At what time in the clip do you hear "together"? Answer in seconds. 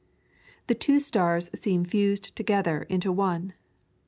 2.35-2.81